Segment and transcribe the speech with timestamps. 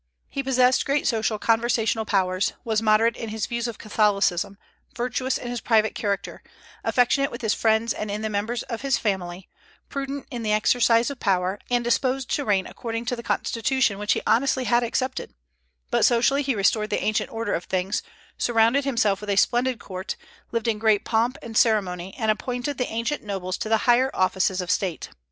[0.29, 4.57] He possessed great social and conversational powers, was moderate in his views of Catholicism,
[4.95, 6.41] virtuous in his private character,
[6.83, 9.47] affectionate with his friends and the members of his family,
[9.89, 14.13] prudent in the exercise of power, and disposed to reign according to the constitution which
[14.13, 15.35] he honestly had accepted;
[15.91, 18.01] but socially he restored the ancient order of things,
[18.39, 20.15] surrounded himself with a splendid court,
[20.51, 24.61] lived in great pomp and ceremony, and appointed the ancient nobles to the higher offices
[24.61, 25.09] of state.